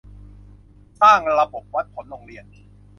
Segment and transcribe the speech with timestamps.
[1.01, 2.43] สร้างระบบวัดผลโรงเรียน